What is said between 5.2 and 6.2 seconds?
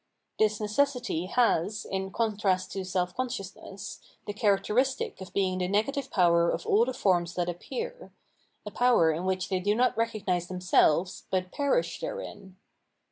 of being the negative